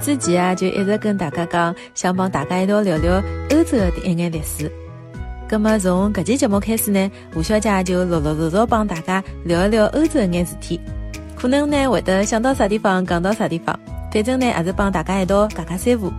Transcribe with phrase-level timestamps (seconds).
[0.00, 4.70] 之前啊，就一直跟大家讲，想帮大家一道聊聊欧洲的一眼历史。
[5.46, 10.80] 葛么从搿期节目开始呢，吴小姐就陆陆续续帮大家聊一聊欧洲一眼事体。
[11.36, 13.78] 可能呢会得想到啥地方讲到啥地方，
[14.12, 16.12] 反正呢还是帮大家一道加加三胡。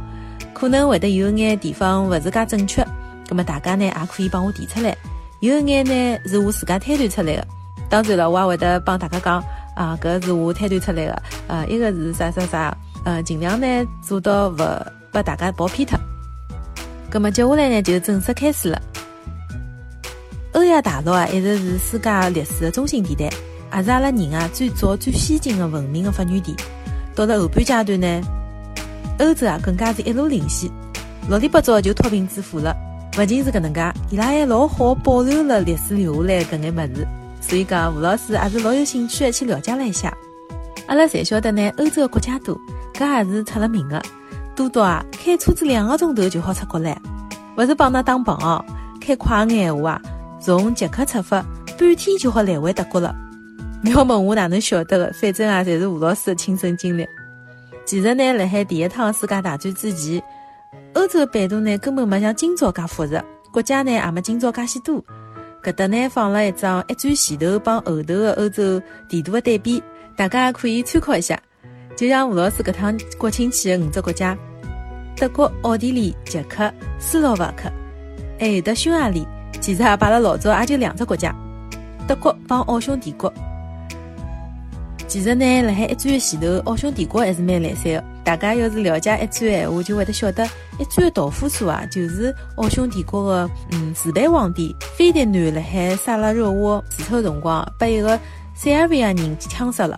[0.53, 2.85] 可能会得有眼地方勿是介正确，
[3.27, 4.95] 葛么大家呢也可以帮我提出来。
[5.39, 7.47] 有一眼呢是我自家推断出来的，
[7.89, 9.43] 当然了，我也会得帮大家讲
[9.75, 11.23] 啊，搿是我推断出来的。
[11.47, 12.77] 呃，一个是啥啥啥。
[13.05, 13.67] 呃，尽量呢
[14.05, 14.57] 做到勿
[15.13, 15.97] 把大家跑偏脱。
[17.09, 18.81] 葛么接下来呢就正式开始了。
[20.51, 23.25] 欧亚大陆啊，一直是世界历史的中心地带，
[23.77, 26.53] 也是阿拉人啊最早最先进的文明的发源地。
[27.25, 28.21] 到了后半阶段呢，
[29.19, 30.69] 欧洲啊更加是一路领先，
[31.27, 32.75] 六里八早就脱贫致富了。
[33.11, 37.07] 不仅是搿能介，伊拉还老好保留了历史留下来搿眼物事。
[37.41, 40.15] 所以讲，吴老师也是老有兴趣的去了解了一下。
[40.87, 42.57] 阿拉侪晓得呢，欧洲的国家多。
[42.93, 44.01] 搿也是出了名的，
[44.55, 46.97] 多多啊，开车子两个钟头就好出国了，
[47.57, 48.63] 勿是帮㑚打榜哦。
[49.01, 50.01] 开快眼闲话啊，
[50.39, 51.41] 从捷克出发，
[51.77, 53.15] 半天就好来回德国了。
[53.81, 57.07] 不要问我哪能晓得的，反正啊，侪是吴老师的亲身经历。
[57.85, 60.21] 其实呢，辣海第一趟世界大战之前，
[60.93, 65.03] 欧洲版图呢根本没像今朝介复杂，国家呢也没今朝介许多。
[65.63, 69.81] 搿搭呢放了一张一转前头帮后头的欧洲地图的对比，
[70.15, 71.39] 大家可以参考一下。
[71.95, 74.37] 就像吴老师搿趟国庆去的五只国家：
[75.15, 77.71] 德国、奥地利、捷克、斯洛伐克，
[78.39, 79.25] 还有得匈牙利。
[79.59, 81.33] 其实啊，摆了老早也就两只国家：
[82.07, 83.33] 德国帮奥匈帝国。
[85.09, 88.03] 其实呢，辣海一战的前头，奥匈帝国还是蛮来三的。
[88.23, 90.45] 大家要是了解一战的闲话，就会得晓得
[90.77, 98.19] 一战的导火索啊，就是奥匈帝国的嗯自备皇帝费迪南辣海萨拉热窝除臭辰光，被一个
[98.53, 99.97] 塞尔维亚人枪杀了。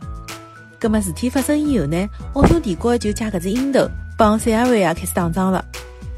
[0.80, 3.86] 葛么事体发生以后呢，奥匈帝国就借搿只阴头
[4.18, 5.64] 帮塞尔维亚开始打仗了。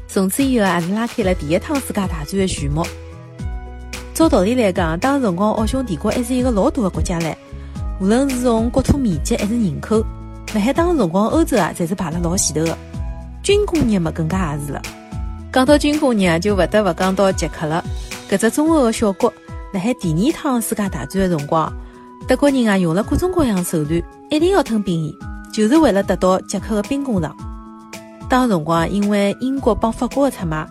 [0.06, 2.86] 从此以后也是拉开了第一趟世界大战的序幕。
[4.14, 7.34] 照道理来讲，当时辰光奥匈帝国还是一个老大的国家唻，
[8.00, 10.04] 无论是从国土面积还是人口，
[10.54, 12.76] 辣海当时辰光欧洲啊，侪是排了老前头的。
[13.42, 14.82] 军工业嘛，更加也是了。
[15.52, 17.84] 讲到军工业啊，就勿得勿讲到捷克了。
[18.28, 19.32] 搿只中欧的小国，
[19.72, 21.72] 辣海第二趟世界大战的辰光。
[22.26, 25.14] 德国人啊，用了各种各样手段，一定要吞并伊，
[25.52, 27.36] 就是为了得到捷克的兵工厂。
[28.28, 30.66] 当辰光，因为英国帮法国的出卖，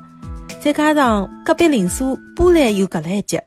[0.60, 3.42] 再加上隔壁邻属波兰又隔了一截，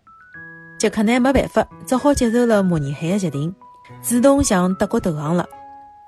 [0.78, 3.53] 捷克呢没办法，只好接受了慕尼黑的协定，
[4.02, 5.47] 主动向德国投降了。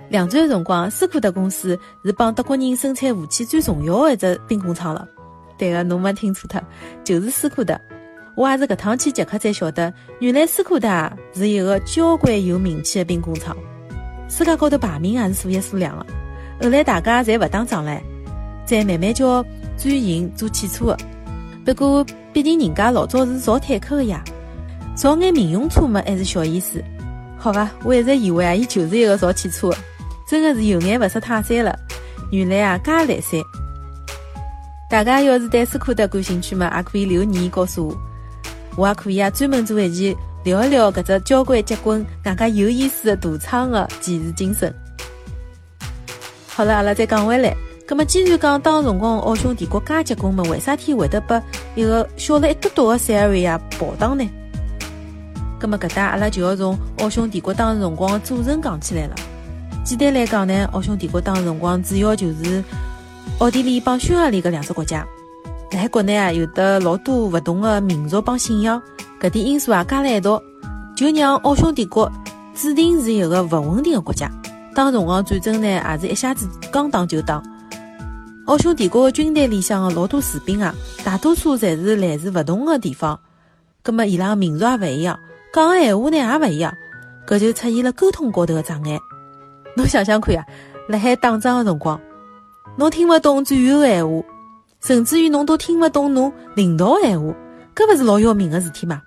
[0.08, 5.06] 两战辰光，斯柯达公司是帮德国人生产武器最重要的一只兵工厂了。
[5.58, 6.62] 对个，侬没听错脱，
[7.04, 7.78] 就是斯柯达。
[8.36, 13.56] 我也是搿趟去捷克才晓得，原来斯柯达是一个交关有名气的兵工厂，
[14.28, 16.06] 世界高头排名也是数一数两的。
[16.62, 18.00] 后来大家侪勿打仗唻，
[18.64, 19.42] 再慢慢叫
[19.76, 20.98] 转型做汽车的。
[21.66, 24.22] 不过毕竟人家老早是造坦克的呀，
[24.94, 26.82] 造眼民用车嘛还是小意思。
[27.38, 29.76] 好吧，我一直以为啊，伊就是一个造汽车的，
[30.28, 31.78] 真的是有眼勿识泰山了。
[32.30, 33.40] 原来啊，介来塞。
[34.90, 37.96] 大家要是对斯柯达感兴趣嘛，也可以留言告诉我。
[38.76, 44.72] 我也可以啊，专门做一期聊一聊搿只交关结棍、更加有意思的大厂的前世今生。
[46.48, 47.54] 好了，阿拉再讲回来，
[47.86, 51.40] 葛么既然讲当辰光奥匈帝国介结棍嘛，为啥体会得把
[51.74, 54.28] 一个小了一嘟嘟的塞尔维亚跑打呢？
[55.58, 59.14] 葛么搿搭阿拉就要从奥匈帝国当时辰光的组成讲起来了。
[59.84, 62.62] 简单来讲呢，奥匈帝国当时辰光主要就是
[63.38, 65.06] 奥地利帮匈牙利搿两只国家。
[65.72, 68.80] 辣海国内啊，有的老多勿同的民族帮信仰，
[69.20, 70.42] 搿点因素啊加辣一道，
[70.96, 72.10] 就让奥匈帝国
[72.54, 74.30] 注定是一个勿稳定的国家。
[74.74, 77.42] 当辰光战争呢，也是一下子刚打就打。
[78.46, 83.18] 奥匈帝国的军队里向的老多士兵啊，大多数侪是来自勿同的地方，
[83.82, 85.18] 葛末伊拉个民族也勿一样，
[85.52, 86.74] 讲个闲话呢也勿一样，
[87.26, 88.98] 搿就出现了沟通高头的障碍。
[89.76, 90.44] 侬想想看呀，
[90.88, 92.00] 辣海打仗的辰光，
[92.76, 94.22] 侬听勿懂战友的闲话。
[94.80, 97.34] 甚至于侬都听勿懂侬领导闲话，
[97.74, 99.02] 搿勿是老要命个事体吗？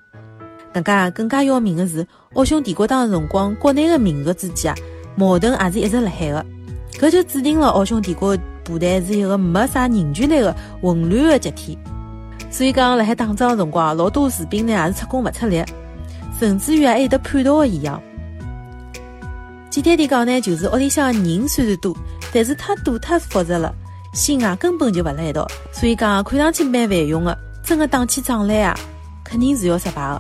[0.74, 4.76] 更加更加要命个是，奥匈帝国当辰光国内个民族之间啊，
[5.16, 6.46] 矛盾也是一直辣海个，
[7.00, 11.78] 搿就注定了奥匈帝国部队是一个没啥凝聚力个混乱个集体。
[12.50, 15.64] 所以讲，辣海打仗个辰光，老多士兵呢也是出工勿出力，
[16.42, 18.02] 甚至于还有得叛逃的现象。
[19.70, 21.96] 简单点讲呢，就是屋里向人虽然多，
[22.34, 23.72] 但是太多太复杂了。
[24.16, 28.76] 心啊根本就勿辣一道，所以讲看上去蛮繁荣的，真的打起仗来啊，
[29.24, 30.20] 肯定是要失败的。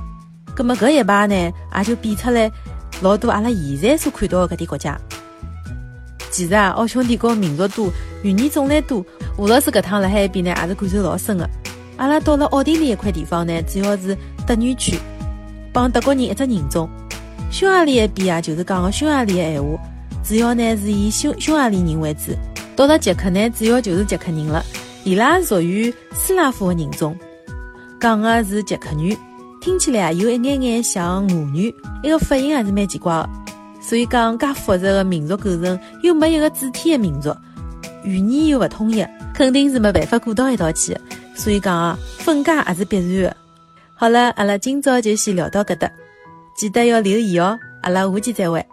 [0.56, 1.33] 葛么搿一排呢，
[1.75, 2.51] 也就变出来
[3.01, 4.95] 老多阿拉现在所看到的搿点国家。
[6.29, 7.89] 其实啊，奥匈帝国民族多，
[8.21, 9.03] 语言种类多，
[9.39, 11.50] 吴老师搿趟辣海一边呢，也是感受老深的。
[11.97, 14.15] 阿拉到了奥地利一块地方呢，主要是
[14.45, 15.00] 德语区，
[15.73, 16.89] 帮德国人一只人种。
[17.51, 19.77] 匈牙利一边啊，就是讲个匈牙利的闲话，
[20.23, 22.31] 主要呢是以匈匈牙利人为主。
[22.75, 24.63] 到了捷克呢，主要就是捷克人了，
[25.03, 27.18] 伊拉属于斯拉夫的人种，
[28.00, 29.18] 讲个是捷克语，
[29.59, 33.29] 听起来啊有一眼眼像俄语，一个发音还是蛮奇怪的。
[33.81, 37.35] 所以讲，介复杂的民族构成，又没一个主体的民族，
[38.03, 40.95] 语言又不统一，肯定是没办法过到一道去。
[41.35, 43.38] 所以讲啊，分家也是必然的。
[44.01, 45.88] 好了，阿拉今朝就先聊到搿搭，
[46.56, 47.59] 记得要留言哦。
[47.83, 48.65] 阿拉下期再会。